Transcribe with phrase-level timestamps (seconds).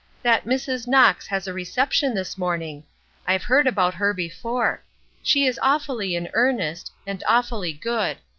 [0.23, 0.87] That Mrs.
[0.87, 2.85] Knox has a reception this morning.
[3.27, 4.81] I've heard about her before;
[5.21, 8.17] she is awfully in earnest, and awfully good.